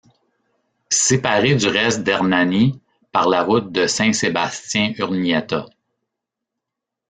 Séparé 0.89 1.53
du 1.53 1.67
reste 1.67 2.01
d'Hernani 2.03 2.81
par 3.11 3.29
la 3.29 3.43
route 3.43 3.71
de 3.71 3.85
Saint-Sébastien-Urnieta. 3.85 5.67